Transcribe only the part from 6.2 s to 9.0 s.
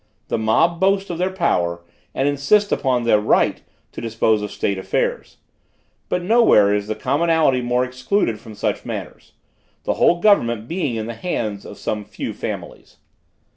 no where is the commonalty more excluded from such